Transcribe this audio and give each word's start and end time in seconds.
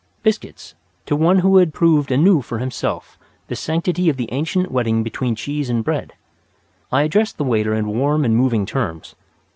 Biscuits 0.23 0.73
to 1.05 1.15
one 1.15 1.37
who 1.45 1.57
had 1.57 1.75
proved 1.75 2.11
anew 2.11 2.41
for 2.41 2.57
himself 2.57 3.19
the 3.49 3.55
sanctity 3.55 4.09
of 4.09 4.17
the 4.17 4.27
ancient 4.33 4.71
wedding 4.71 5.03
between 5.03 5.35
cheese 5.35 5.69
and 5.69 5.83
bread! 5.83 6.13
I 6.91 7.03
addressed 7.03 7.37
the 7.37 7.43
waiter 7.43 7.75
in 7.75 7.85
warm 7.85 8.25
and 8.25 8.35
moving 8.35 8.65
terms. 8.65 9.13